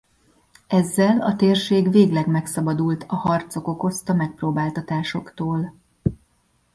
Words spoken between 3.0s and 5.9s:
a harcok okozta megpróbáltatásoktól.